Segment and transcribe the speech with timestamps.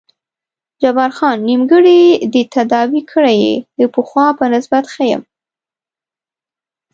[0.81, 2.01] جبار خان: نیمګړی
[2.33, 5.23] دې تداوي کړی یې، د پخوا په نسبت ښه یم.